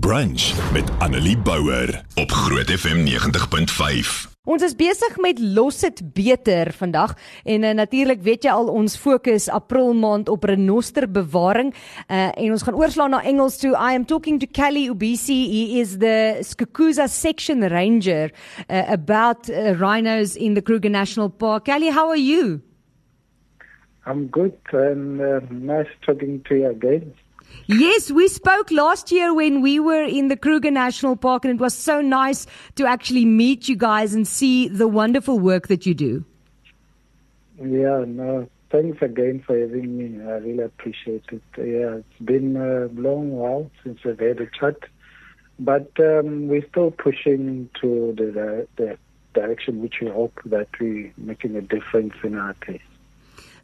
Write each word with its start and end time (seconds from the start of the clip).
Brunch 0.00 0.72
met 0.72 0.90
Annelie 0.98 1.38
Bouwer 1.38 2.04
op 2.14 2.30
Groot 2.30 2.70
FM 2.70 3.04
90.5. 3.04 4.30
Ons 4.44 4.62
is 4.62 4.72
besig 4.76 5.18
met 5.20 5.38
los 5.38 5.80
dit 5.84 6.00
beter 6.14 6.72
vandag 6.72 7.12
en 7.44 7.62
uh, 7.62 7.74
natuurlik 7.76 8.22
weet 8.24 8.46
jy 8.48 8.54
al 8.56 8.70
ons 8.72 8.96
fokus 8.96 9.50
April 9.52 9.92
maand 9.92 10.30
op 10.32 10.48
renoster 10.48 11.04
bewaring 11.04 11.74
uh, 12.08 12.32
en 12.32 12.54
ons 12.56 12.64
gaan 12.64 12.78
oorslaan 12.80 13.12
na 13.12 13.20
Engels 13.20 13.58
toe. 13.60 13.74
I 13.76 13.92
am 13.92 14.06
talking 14.08 14.40
to 14.40 14.48
Kelly 14.48 14.88
Ubisi. 14.88 15.36
He 15.52 15.80
is 15.84 15.98
the 15.98 16.40
Skukuza 16.40 17.04
section 17.08 17.60
ranger 17.68 18.32
uh, 18.70 18.88
about 18.88 19.50
uh, 19.50 19.76
rhinos 19.76 20.36
in 20.36 20.54
the 20.54 20.62
Kruger 20.62 20.90
National 20.90 21.28
Park. 21.28 21.68
Kelly, 21.68 21.92
how 21.92 22.08
are 22.08 22.24
you? 22.32 22.62
I'm 24.06 24.28
good 24.28 24.56
and 24.72 25.20
uh, 25.20 25.40
nice 25.50 25.92
talking 26.00 26.40
to 26.48 26.54
you 26.54 26.70
again. 26.70 27.12
Yes, 27.66 28.10
we 28.10 28.28
spoke 28.28 28.70
last 28.70 29.12
year 29.12 29.32
when 29.32 29.60
we 29.60 29.80
were 29.80 30.02
in 30.02 30.28
the 30.28 30.36
Kruger 30.36 30.70
National 30.70 31.16
Park, 31.16 31.44
and 31.44 31.54
it 31.54 31.60
was 31.60 31.74
so 31.74 32.00
nice 32.00 32.46
to 32.76 32.86
actually 32.86 33.24
meet 33.24 33.68
you 33.68 33.76
guys 33.76 34.14
and 34.14 34.26
see 34.26 34.68
the 34.68 34.88
wonderful 34.88 35.38
work 35.38 35.68
that 35.68 35.86
you 35.86 35.94
do. 35.94 36.24
Yeah, 37.58 38.04
no, 38.06 38.48
thanks 38.70 39.00
again 39.02 39.42
for 39.46 39.58
having 39.58 39.96
me. 39.96 40.24
I 40.24 40.38
really 40.38 40.64
appreciate 40.64 41.24
it. 41.30 41.42
Yeah, 41.56 42.00
it's 42.00 42.24
been 42.24 42.56
a 42.56 42.86
long 43.00 43.30
while 43.30 43.70
since 43.84 44.02
we've 44.04 44.18
had 44.18 44.40
a 44.40 44.46
chat, 44.58 44.76
but 45.58 45.90
um, 46.00 46.48
we're 46.48 46.66
still 46.68 46.90
pushing 46.90 47.70
to 47.80 48.14
the, 48.16 48.66
the 48.76 48.98
direction 49.34 49.80
which 49.80 49.96
we 50.00 50.08
hope 50.08 50.40
that 50.46 50.68
we're 50.80 51.12
making 51.16 51.56
a 51.56 51.62
difference 51.62 52.14
in 52.24 52.36
our 52.36 52.54
case. 52.54 52.80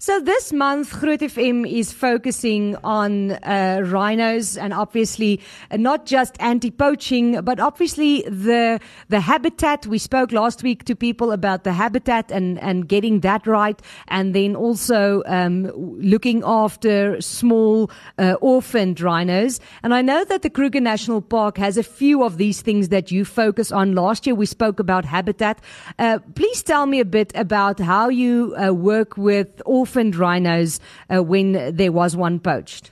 So 0.00 0.20
this 0.20 0.52
month, 0.52 1.00
Groot 1.00 1.22
FM 1.22 1.68
is 1.68 1.92
focusing 1.92 2.76
on 2.84 3.32
uh, 3.32 3.82
rhinos 3.84 4.56
and 4.56 4.72
obviously 4.72 5.40
not 5.72 6.06
just 6.06 6.36
anti-poaching, 6.38 7.40
but 7.40 7.58
obviously 7.58 8.22
the 8.22 8.78
the 9.08 9.18
habitat. 9.18 9.88
We 9.88 9.98
spoke 9.98 10.30
last 10.30 10.62
week 10.62 10.84
to 10.84 10.94
people 10.94 11.32
about 11.32 11.64
the 11.64 11.72
habitat 11.72 12.30
and 12.30 12.60
and 12.60 12.86
getting 12.88 13.22
that 13.22 13.44
right, 13.44 13.82
and 14.06 14.36
then 14.36 14.54
also 14.54 15.24
um, 15.26 15.66
looking 16.00 16.44
after 16.46 17.20
small 17.20 17.90
uh, 18.18 18.36
orphaned 18.40 19.00
rhinos. 19.00 19.58
And 19.82 19.92
I 19.92 20.02
know 20.02 20.24
that 20.26 20.42
the 20.42 20.50
Kruger 20.50 20.80
National 20.80 21.20
Park 21.20 21.58
has 21.58 21.76
a 21.76 21.82
few 21.82 22.22
of 22.22 22.36
these 22.36 22.62
things 22.62 22.90
that 22.90 23.10
you 23.10 23.24
focus 23.24 23.72
on. 23.72 23.96
Last 23.96 24.28
year 24.28 24.36
we 24.36 24.46
spoke 24.46 24.78
about 24.78 25.04
habitat. 25.04 25.60
Uh, 25.98 26.20
please 26.36 26.62
tell 26.62 26.86
me 26.86 27.00
a 27.00 27.04
bit 27.04 27.32
about 27.34 27.80
how 27.80 28.08
you 28.08 28.54
uh, 28.56 28.72
work 28.72 29.16
with 29.16 29.60
orphaned 29.66 29.87
orphaned 29.88 30.16
rhinos 30.16 30.80
uh, 31.08 31.22
when 31.22 31.74
there 31.74 31.92
was 31.92 32.14
one 32.14 32.38
poached? 32.38 32.90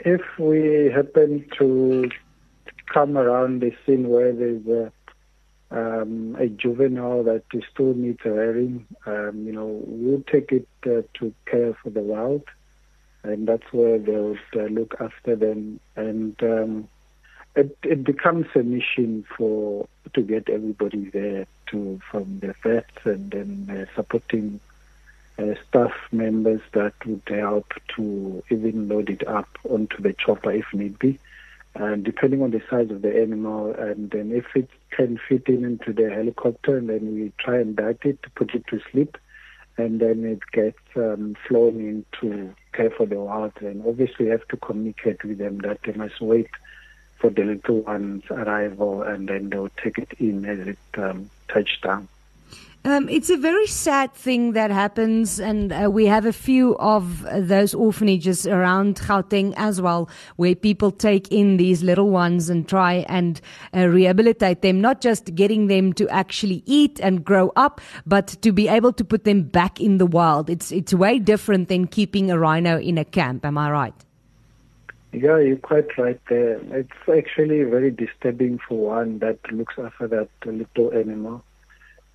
If 0.00 0.20
we 0.38 0.90
happen 0.94 1.46
to 1.58 2.10
come 2.92 3.16
around 3.16 3.60
the 3.60 3.72
scene 3.84 4.08
where 4.08 4.32
there's 4.32 4.66
a, 4.66 4.92
um, 5.70 6.36
a 6.38 6.48
juvenile 6.48 7.24
that 7.24 7.44
still 7.72 7.94
needs 7.94 8.20
rearing, 8.24 8.86
um, 9.06 9.44
you 9.46 9.52
know, 9.52 9.80
we'll 9.86 10.22
take 10.30 10.52
it 10.52 10.68
uh, 10.84 11.00
to 11.14 11.32
care 11.46 11.72
for 11.82 11.88
the 11.88 12.02
wild, 12.02 12.44
and 13.22 13.48
that's 13.48 13.72
where 13.72 13.98
they'll 13.98 14.36
uh, 14.54 14.64
look 14.64 14.94
after 15.00 15.34
them. 15.34 15.80
And 15.96 16.36
um, 16.42 16.88
it, 17.56 17.76
it 17.82 18.04
becomes 18.04 18.46
a 18.54 18.62
mission 18.62 19.24
for 19.36 19.88
to 20.12 20.22
get 20.22 20.48
everybody 20.50 21.08
there 21.10 21.46
to 21.68 21.98
from 22.10 22.38
the 22.40 22.54
vets 22.62 23.04
and 23.04 23.30
then 23.30 23.66
uh, 23.70 23.96
supporting 23.96 24.60
uh, 25.38 25.54
staff 25.68 25.92
members 26.12 26.60
that 26.72 26.94
would 27.04 27.22
help 27.28 27.72
to 27.96 28.42
even 28.50 28.88
load 28.88 29.10
it 29.10 29.26
up 29.26 29.48
onto 29.68 30.00
the 30.00 30.12
chopper 30.12 30.52
if 30.52 30.66
need 30.72 30.98
be. 30.98 31.18
And 31.74 32.04
depending 32.04 32.42
on 32.42 32.52
the 32.52 32.62
size 32.70 32.90
of 32.90 33.02
the 33.02 33.20
animal, 33.20 33.74
and 33.74 34.10
then 34.10 34.32
if 34.32 34.46
it 34.54 34.70
can 34.90 35.18
fit 35.28 35.46
in 35.46 35.62
into 35.62 35.92
the 35.92 36.08
helicopter, 36.08 36.78
and 36.78 36.88
then 36.88 37.14
we 37.14 37.32
try 37.38 37.58
and 37.58 37.76
diet 37.76 38.00
it 38.02 38.22
to 38.22 38.30
put 38.30 38.54
it 38.54 38.66
to 38.68 38.80
sleep, 38.90 39.18
and 39.76 40.00
then 40.00 40.24
it 40.24 40.40
gets 40.52 40.78
um, 40.96 41.36
flown 41.46 41.78
into 41.78 42.54
care 42.72 42.90
for 42.90 43.04
the 43.04 43.16
wild. 43.16 43.52
And 43.60 43.86
obviously, 43.86 44.24
we 44.24 44.30
have 44.30 44.48
to 44.48 44.56
communicate 44.56 45.22
with 45.22 45.36
them 45.36 45.58
that 45.58 45.80
they 45.82 45.92
must 45.92 46.18
wait 46.18 46.48
for 47.18 47.28
the 47.28 47.44
little 47.44 47.80
one's 47.82 48.24
arrival, 48.30 49.02
and 49.02 49.28
then 49.28 49.50
they'll 49.50 49.68
take 49.68 49.98
it 49.98 50.12
in 50.18 50.46
as 50.46 50.66
it 50.66 50.78
um, 50.96 51.28
touches 51.48 51.78
down. 51.82 52.08
Um, 52.86 53.08
it's 53.08 53.30
a 53.30 53.36
very 53.36 53.66
sad 53.66 54.14
thing 54.14 54.52
that 54.52 54.70
happens, 54.70 55.40
and 55.40 55.72
uh, 55.72 55.90
we 55.90 56.06
have 56.06 56.24
a 56.24 56.32
few 56.32 56.76
of 56.76 57.26
those 57.32 57.74
orphanages 57.74 58.46
around 58.46 58.94
Gauteng 58.94 59.54
as 59.56 59.80
well, 59.80 60.08
where 60.36 60.54
people 60.54 60.92
take 60.92 61.26
in 61.32 61.56
these 61.56 61.82
little 61.82 62.10
ones 62.10 62.48
and 62.48 62.68
try 62.68 63.04
and 63.08 63.40
uh, 63.74 63.88
rehabilitate 63.88 64.62
them, 64.62 64.80
not 64.80 65.00
just 65.00 65.34
getting 65.34 65.66
them 65.66 65.94
to 65.94 66.08
actually 66.10 66.62
eat 66.64 67.00
and 67.00 67.24
grow 67.24 67.50
up, 67.56 67.80
but 68.06 68.28
to 68.42 68.52
be 68.52 68.68
able 68.68 68.92
to 68.92 69.04
put 69.04 69.24
them 69.24 69.42
back 69.42 69.80
in 69.80 69.98
the 69.98 70.06
wild. 70.06 70.48
It's 70.48 70.70
it's 70.70 70.94
way 70.94 71.18
different 71.18 71.66
than 71.66 71.88
keeping 71.88 72.30
a 72.30 72.38
rhino 72.38 72.78
in 72.78 72.98
a 72.98 73.04
camp. 73.04 73.44
Am 73.44 73.58
I 73.58 73.68
right? 73.68 74.04
Yeah, 75.10 75.38
you're 75.38 75.56
quite 75.56 75.98
right 75.98 76.20
there. 76.28 76.60
It's 76.70 77.08
actually 77.12 77.64
very 77.64 77.90
disturbing 77.90 78.60
for 78.68 78.78
one 78.78 79.18
that 79.18 79.40
looks 79.50 79.74
after 79.76 80.06
that 80.06 80.28
little 80.44 80.92
animal 80.92 81.42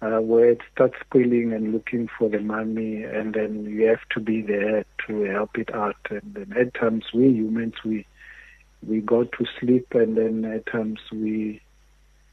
uh, 0.01 0.19
where 0.19 0.50
it 0.50 0.62
starts 0.73 0.95
squealing 1.06 1.53
and 1.53 1.72
looking 1.72 2.09
for 2.17 2.29
the 2.29 2.39
mommy, 2.39 3.03
and 3.03 3.34
then 3.34 3.66
you 3.66 3.85
have 3.88 4.07
to 4.09 4.19
be 4.19 4.41
there 4.41 4.84
to 5.07 5.22
help 5.23 5.57
it 5.57 5.73
out. 5.73 5.97
And 6.09 6.34
then 6.34 6.53
at 6.59 6.73
times 6.73 7.06
we 7.13 7.28
humans 7.29 7.75
we 7.85 8.06
we 8.85 9.00
go 9.00 9.25
to 9.25 9.45
sleep, 9.59 9.88
and 9.91 10.17
then 10.17 10.44
at 10.44 10.66
times 10.66 11.00
we, 11.12 11.62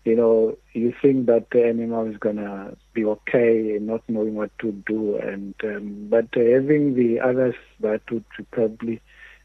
you 0.05 0.17
know, 0.17 0.57
you 0.73 0.95
think 1.03 1.27
that 1.27 1.51
the 1.51 1.67
animal 1.67 2.07
is 2.07 2.17
gonna 2.17 2.75
be 2.95 3.05
okay, 3.05 3.77
and 3.77 3.87
not 3.87 4.03
knowing 4.09 4.35
what 4.35 4.51
to 4.61 4.73
do, 4.87 5.17
and 5.19 5.55
um, 5.63 6.07
but 6.09 6.29
having 6.33 6.95
the 6.95 7.21
others 7.21 7.55
that 7.81 8.01
would 8.11 8.25
probably 8.51 9.01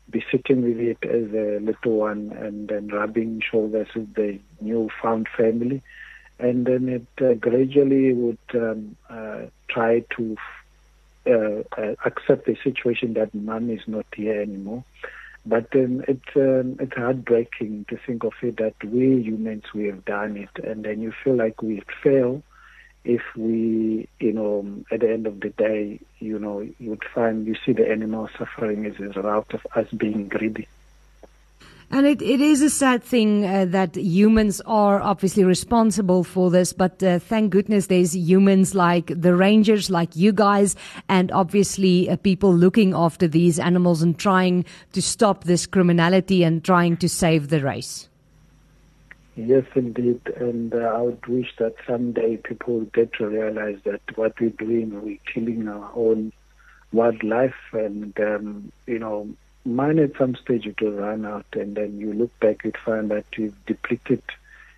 be 0.10 0.24
sitting 0.32 0.62
with 0.62 0.80
it 0.80 0.98
as 1.04 1.34
a 1.34 1.60
little 1.60 1.98
one, 1.98 2.32
and 2.40 2.70
then 2.70 2.88
rubbing 2.88 3.42
shoulders 3.52 3.88
with 3.94 4.14
the 4.14 4.40
new 4.62 4.90
found 5.02 5.28
family 5.38 5.82
and 6.40 6.66
then 6.66 6.90
it 6.90 7.24
uh, 7.24 7.34
gradually 7.36 8.14
would 8.14 8.38
um, 8.54 8.96
uh, 9.10 9.42
try 9.68 10.04
to 10.18 10.36
uh, 11.26 11.64
uh, 11.78 11.96
accept 12.06 12.46
the 12.46 12.58
situation 12.64 13.14
that 13.14 13.34
mom 13.34 13.70
is 13.70 13.88
not 13.88 14.06
here 14.16 14.42
anymore. 14.42 14.84
But 15.46 15.72
then 15.72 16.06
it's 16.08 16.36
um, 16.36 16.78
it's 16.80 16.96
heartbreaking 16.96 17.86
to 17.90 17.98
think 17.98 18.24
of 18.24 18.34
it 18.42 18.58
that 18.58 18.76
we 18.84 19.22
humans 19.22 19.64
we 19.74 19.86
have 19.86 20.06
done 20.06 20.38
it, 20.38 20.64
and 20.64 20.84
then 20.84 21.02
you 21.02 21.14
feel 21.24 21.36
like 21.36 21.62
we 21.62 21.82
fail 22.02 22.42
if 23.04 23.22
we, 23.36 24.08
you 24.20 24.32
know, 24.32 24.66
at 24.92 25.02
the 25.02 25.12
end 25.12 25.28
of 25.28 25.42
the 25.42 25.50
day, 25.50 26.00
you 26.20 26.40
know, 26.40 26.62
you 26.62 26.90
would 26.90 27.04
find 27.14 27.46
you 27.46 27.56
see 27.66 27.74
the 27.74 27.90
animal 27.90 28.30
suffering 28.38 28.86
as 28.86 28.98
a 29.00 29.10
result 29.10 29.54
of 29.54 29.68
us 29.76 29.90
being 29.92 30.30
greedy. 30.30 30.68
And 31.94 32.08
it, 32.08 32.24
it 32.24 32.42
is 32.42 32.64
a 32.64 32.72
sad 32.72 33.04
thing 33.04 33.46
uh, 33.46 33.66
that 33.66 33.96
humans 33.96 34.62
are 34.66 35.00
obviously 35.00 35.44
responsible 35.44 36.24
for 36.24 36.50
this, 36.50 36.74
but 36.74 37.04
uh, 37.04 37.20
thank 37.20 37.52
goodness 37.52 37.86
there's 37.86 38.18
humans 38.18 38.74
like 38.74 39.12
the 39.16 39.36
rangers, 39.36 39.92
like 39.92 40.16
you 40.16 40.34
guys, 40.34 40.76
and 41.08 41.32
obviously 41.32 42.10
uh, 42.10 42.16
people 42.16 42.52
looking 42.52 42.96
after 42.96 43.28
these 43.28 43.60
animals 43.60 44.02
and 44.02 44.18
trying 44.18 44.66
to 44.94 45.04
stop 45.04 45.44
this 45.44 45.68
criminality 45.68 46.44
and 46.44 46.64
trying 46.64 46.98
to 46.98 47.08
save 47.08 47.50
the 47.50 47.62
race. 47.62 48.10
Yes, 49.36 49.66
indeed. 49.76 50.20
And 50.38 50.74
uh, 50.74 50.80
I 50.80 51.02
would 51.02 51.24
wish 51.28 51.54
that 51.60 51.76
someday 51.86 52.38
people 52.38 52.82
get 52.86 53.14
to 53.20 53.28
realize 53.28 53.78
that 53.84 54.02
what 54.16 54.34
we're 54.42 54.50
doing, 54.50 55.00
we're 55.00 55.20
killing 55.32 55.68
our 55.68 55.92
own 55.94 56.34
wildlife 56.92 57.54
and, 57.72 58.20
um, 58.20 58.72
you 58.88 58.98
know, 58.98 59.30
mine 59.66 60.00
at 60.00 60.18
some 60.18 60.36
stage 60.36 60.66
it 60.66 60.82
will 60.82 60.92
run 60.92 61.26
out 61.26 61.46
and 61.54 61.76
then 61.76 61.98
you 62.00 62.14
look 62.14 62.38
back 62.40 62.64
you'd 62.64 62.78
find 62.78 63.10
that 63.12 63.26
you've 63.38 63.66
depleted 63.66 64.22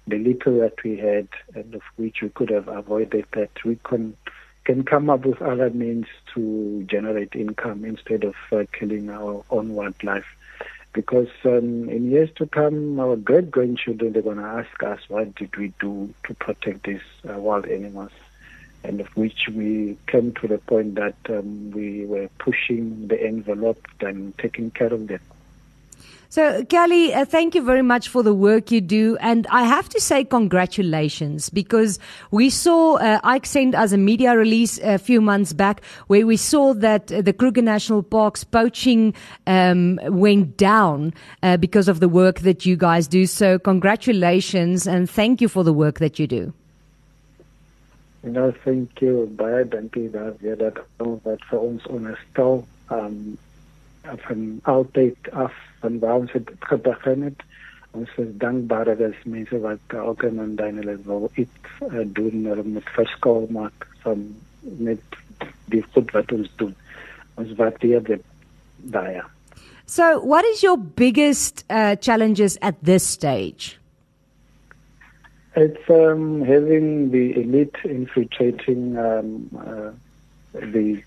the 0.08 0.18
little 0.20 0.60
that 0.60 0.84
we 0.84 0.98
had 0.98 1.28
and 1.56 1.74
of 1.76 1.82
which 1.96 2.22
we 2.22 2.30
could 2.30 2.50
have 2.50 2.68
avoided 2.68 3.26
that. 3.34 3.50
We 3.64 3.78
can 3.84 4.16
can 4.64 4.84
come 4.84 5.12
up 5.12 5.26
with 5.26 5.42
other 5.42 5.70
means 5.70 6.08
to 6.34 6.84
generate 6.88 7.36
income 7.36 7.86
instead 7.86 8.24
of 8.24 8.36
uh, 8.52 8.64
killing 8.72 9.12
our 9.12 9.44
own 9.52 9.76
wildlife. 9.76 10.26
Because 10.92 11.30
um, 11.44 11.88
in 11.88 12.10
years 12.10 12.32
to 12.38 12.48
come 12.48 13.00
our 13.00 13.16
great 13.16 13.52
grandchildren 13.52 14.14
they're 14.14 14.22
going 14.22 14.38
to 14.38 14.44
ask 14.44 14.82
us 14.82 15.00
what 15.08 15.36
did 15.36 15.56
we 15.58 15.74
do 15.80 16.14
to 16.26 16.34
protect 16.36 16.84
these 16.84 17.02
uh, 17.30 17.38
wild 17.38 17.66
animals 17.68 18.12
and 18.88 19.02
of 19.02 19.08
which 19.16 19.50
we 19.54 19.98
came 20.08 20.34
to 20.34 20.48
the 20.48 20.58
point 20.60 20.96
that 20.96 21.16
um, 21.30 21.72
we 21.72 22.06
were 22.06 22.30
pushing 22.40 23.08
the 23.08 23.22
envelope 23.22 23.86
and 24.02 24.38
taking 24.38 24.72
care 24.72 24.94
of 24.94 25.08
them. 25.08 25.20
So, 26.30 26.66
Kelly, 26.66 27.14
uh, 27.14 27.24
thank 27.24 27.56
you 27.56 27.64
very 27.64 27.82
much 27.82 28.10
for 28.10 28.22
the 28.22 28.34
work 28.34 28.70
you 28.70 28.82
do. 28.82 29.16
And 29.22 29.48
I 29.52 29.64
have 29.64 29.88
to 29.90 30.02
say 30.02 30.26
congratulations 30.26 31.50
because 31.50 31.98
we 32.32 32.50
saw, 32.50 32.96
uh, 32.96 33.22
Ike 33.24 33.46
sent 33.46 33.74
us 33.74 33.94
a 33.94 33.98
media 33.98 34.36
release 34.36 34.78
a 34.80 34.98
few 34.98 35.22
months 35.22 35.54
back 35.54 35.82
where 36.08 36.28
we 36.28 36.36
saw 36.36 36.74
that 36.74 37.10
uh, 37.10 37.22
the 37.22 37.32
Kruger 37.32 37.62
National 37.62 38.04
Park's 38.04 38.44
poaching 38.44 39.14
um, 39.48 39.98
went 40.08 40.58
down 40.58 41.14
uh, 41.42 41.56
because 41.56 41.88
of 41.88 42.02
the 42.02 42.10
work 42.10 42.40
that 42.40 42.66
you 42.66 42.76
guys 42.76 43.08
do. 43.08 43.26
So, 43.28 43.58
congratulations 43.58 44.88
and 44.88 45.10
thank 45.10 45.40
you 45.40 45.48
for 45.48 45.64
the 45.64 45.74
work 45.74 46.00
that 46.00 46.20
you 46.20 46.28
do. 46.28 46.54
Nou, 48.26 48.52
thank 48.64 48.98
you 49.06 49.28
baie 49.38 49.66
dankie 49.70 50.10
daar 50.10 50.34
weer 50.42 50.58
dat 50.58 50.80
wat 50.98 51.44
vir 51.50 51.60
ons 51.60 51.84
onderstel 51.94 52.64
um 52.94 53.38
van 54.26 54.42
altyd 54.64 55.30
af 55.32 55.54
van 55.82 56.00
waar 56.00 56.16
ons 56.24 56.32
het 56.34 56.50
begin 56.82 57.22
het. 57.22 57.46
Ons 57.92 58.10
is 58.18 58.32
dankbaar 58.42 58.86
dat 58.86 59.02
as 59.02 59.22
mense 59.24 59.60
wat 59.60 59.94
elke 59.94 60.32
maand 60.32 60.60
hulle 60.60 60.98
wil 61.06 61.30
iets 61.36 61.78
uh, 61.86 62.02
doen 62.18 62.50
om 62.52 62.72
met 62.74 62.90
verskil 62.98 63.48
maak 63.50 63.88
van 64.02 64.26
met 64.62 65.22
die 65.70 65.86
goed 65.94 66.12
wat 66.12 66.32
ons 66.32 66.52
doen. 66.56 66.76
Ons 67.36 67.54
waardeer 67.62 68.04
dit 68.04 68.22
baie. 68.78 69.22
So, 69.86 70.20
what 70.26 70.46
is 70.46 70.62
your 70.62 70.78
biggest 70.78 71.64
uh, 71.70 71.96
challenges 72.00 72.58
at 72.62 72.76
this 72.82 73.06
stage? 73.06 73.78
It's 75.56 75.90
um, 75.90 76.42
having 76.42 77.12
the 77.12 77.42
elite 77.42 77.76
infiltrating 77.86 78.98
um, 78.98 79.50
uh, 79.58 79.92
the, 80.60 81.02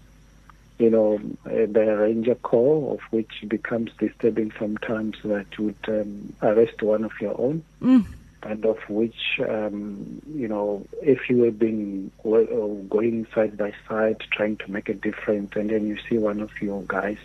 you 0.79 0.91
know, 0.91 1.21
uh, 1.45 1.67
the 1.71 1.97
ranger 1.99 2.35
corps, 2.35 2.95
of 2.95 3.01
which 3.11 3.45
becomes 3.47 3.91
disturbing 3.99 4.53
sometimes 4.59 5.17
that 5.25 5.47
you 5.59 5.65
would 5.67 6.01
um, 6.01 6.33
arrest 6.41 6.83
one 6.83 7.05
of 7.05 7.13
your 7.21 7.39
own. 7.39 7.63
Mm. 7.83 8.07
And 8.45 8.65
of 8.65 8.79
which, 8.89 9.41
um, 9.47 10.23
you 10.33 10.49
know, 10.49 10.87
if 11.03 11.29
you 11.29 11.43
have 11.43 11.59
been 11.59 12.11
going 12.23 13.27
side 13.35 13.59
by 13.59 13.75
side 13.89 14.21
trying 14.31 14.57
to 14.59 14.71
make 14.71 14.89
a 14.89 14.95
difference, 14.95 15.57
and 15.57 15.69
then 15.69 15.89
you 15.89 15.99
see 16.09 16.19
one 16.19 16.41
of 16.41 16.51
your 16.63 16.85
guys 16.87 17.19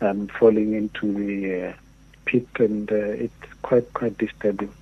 um, 0.00 0.26
falling 0.26 0.74
into 0.74 1.12
the 1.12 1.68
uh, 1.68 1.72
pit, 2.26 2.48
and 2.58 2.90
uh, 2.90 2.96
it's 2.96 3.32
quite 3.62 3.90
quite 3.94 4.18
disturbing. 4.18 4.72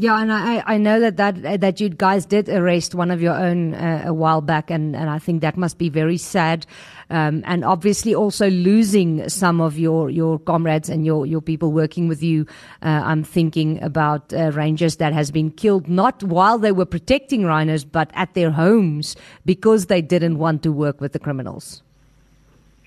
Yeah, 0.00 0.22
and 0.22 0.32
I, 0.32 0.62
I 0.64 0.78
know 0.78 1.00
that, 1.00 1.16
that 1.16 1.60
that 1.60 1.80
you 1.80 1.88
guys 1.88 2.24
did 2.24 2.48
arrest 2.48 2.94
one 2.94 3.10
of 3.10 3.20
your 3.20 3.34
own 3.34 3.74
uh, 3.74 4.04
a 4.06 4.14
while 4.14 4.40
back, 4.40 4.70
and, 4.70 4.94
and 4.94 5.10
I 5.10 5.18
think 5.18 5.40
that 5.40 5.56
must 5.56 5.76
be 5.76 5.88
very 5.88 6.16
sad, 6.16 6.66
um, 7.10 7.42
and 7.44 7.64
obviously 7.64 8.14
also 8.14 8.48
losing 8.48 9.28
some 9.28 9.60
of 9.60 9.76
your, 9.76 10.08
your 10.08 10.38
comrades 10.38 10.88
and 10.88 11.04
your, 11.04 11.26
your 11.26 11.40
people 11.40 11.72
working 11.72 12.06
with 12.06 12.22
you. 12.22 12.46
Uh, 12.80 13.02
I'm 13.04 13.24
thinking 13.24 13.82
about 13.82 14.32
uh, 14.32 14.52
rangers 14.52 14.98
that 14.98 15.12
has 15.14 15.32
been 15.32 15.50
killed 15.50 15.88
not 15.88 16.22
while 16.22 16.58
they 16.58 16.70
were 16.70 16.86
protecting 16.86 17.44
rhinos, 17.44 17.84
but 17.84 18.12
at 18.14 18.34
their 18.34 18.52
homes 18.52 19.16
because 19.44 19.86
they 19.86 20.00
didn't 20.00 20.38
want 20.38 20.62
to 20.62 20.70
work 20.70 21.00
with 21.00 21.12
the 21.12 21.18
criminals. 21.18 21.82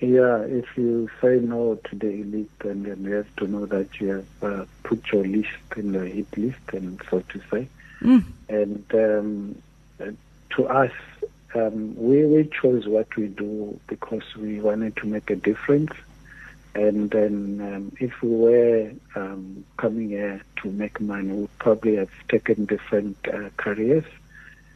Yeah, 0.02 0.38
if 0.40 0.66
you 0.76 1.08
say 1.20 1.38
no 1.38 1.76
to 1.76 1.96
the 1.96 2.08
elite, 2.08 2.50
then, 2.58 2.82
then 2.82 3.04
you 3.04 3.12
have 3.12 3.36
to 3.36 3.46
know 3.46 3.66
that 3.66 4.00
you 4.00 4.08
have 4.08 4.26
uh, 4.42 4.64
put 4.82 5.12
your 5.12 5.24
list 5.24 5.48
in 5.76 5.92
the 5.92 6.06
hit 6.06 6.36
list, 6.36 6.58
and 6.72 7.00
so 7.08 7.20
to 7.20 7.40
say. 7.52 7.68
Mm. 8.00 8.24
And 8.48 8.84
um, 10.00 10.16
to 10.56 10.66
us, 10.66 10.90
um, 11.54 11.94
we, 11.94 12.26
we 12.26 12.50
chose 12.60 12.88
what 12.88 13.14
we 13.14 13.28
do 13.28 13.78
because 13.86 14.24
we 14.36 14.60
wanted 14.60 14.96
to 14.96 15.06
make 15.06 15.30
a 15.30 15.36
difference. 15.36 15.92
And 16.74 17.08
then 17.12 17.60
um, 17.72 17.96
if 18.00 18.20
we 18.22 18.30
were 18.30 18.90
um, 19.14 19.64
coming 19.76 20.08
here 20.08 20.42
to 20.62 20.68
make 20.72 21.00
money, 21.00 21.28
we 21.28 21.40
would 21.42 21.58
probably 21.58 21.94
have 21.94 22.10
taken 22.28 22.64
different 22.64 23.16
uh, 23.32 23.50
careers 23.56 24.06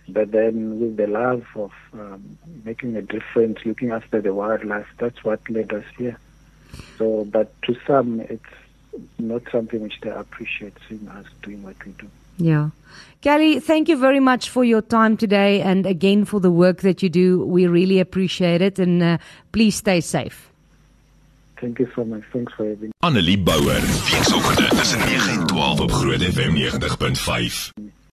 but 0.08 0.30
then 0.30 0.80
with 0.80 0.96
the 0.96 1.06
love 1.06 1.44
of 1.54 1.72
um, 1.92 2.38
making 2.64 2.96
a 2.96 3.02
difference, 3.02 3.58
looking 3.64 3.90
after 3.90 4.20
the 4.20 4.32
wildlife, 4.32 4.86
that's 4.98 5.22
what 5.24 5.40
led 5.50 5.72
us 5.72 5.84
here. 5.98 6.18
So, 6.98 7.24
but 7.24 7.50
to 7.62 7.76
some, 7.86 8.20
it's 8.20 8.42
not 9.18 9.42
something 9.50 9.80
which 9.80 10.00
they 10.02 10.10
appreciate 10.10 10.74
seeing 10.88 11.08
us 11.08 11.26
doing 11.42 11.62
what 11.62 11.76
we 11.84 11.92
do. 11.92 12.08
Yeah. 12.38 12.70
Kelly, 13.22 13.60
thank 13.60 13.88
you 13.88 13.96
very 13.96 14.20
much 14.20 14.50
for 14.50 14.62
your 14.62 14.82
time 14.82 15.16
today 15.16 15.62
and 15.62 15.86
again 15.86 16.24
for 16.24 16.38
the 16.38 16.50
work 16.50 16.82
that 16.82 17.02
you 17.02 17.08
do. 17.08 17.44
We 17.44 17.66
really 17.66 17.98
appreciate 17.98 18.62
it 18.62 18.78
and 18.78 19.02
uh, 19.02 19.18
please 19.52 19.76
stay 19.76 20.00
safe. 20.00 20.50
Thank 21.60 21.78
you 21.78 21.88
so 21.94 22.04
much. 22.04 22.22
Thanks 22.32 22.52
for 22.52 22.68
having 22.68 22.88
me. 22.88 22.92
Annelie 23.00 23.38
Bouwer, 23.38 23.80
weekoggend 24.10 24.78
tussen 24.78 24.98
9 24.98 25.28
en 25.28 25.46
12 25.46 25.80
op 25.80 25.92
Groot 25.92 26.22
FM 26.22 26.54
90.5. 26.54 27.95